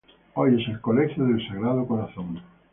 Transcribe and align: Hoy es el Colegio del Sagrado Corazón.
Hoy 0.33 0.59
es 0.59 0.67
el 0.67 0.81
Colegio 0.81 1.23
del 1.25 1.47
Sagrado 1.47 1.85
Corazón. 1.85 2.41